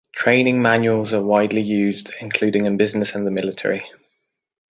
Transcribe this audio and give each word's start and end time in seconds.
Training 0.15 0.63
manuals 0.63 1.13
are 1.13 1.21
widely 1.21 1.61
used, 1.61 2.11
including 2.21 2.65
in 2.65 2.75
business 2.75 3.13
and 3.13 3.27
the 3.27 3.29
military. 3.29 3.85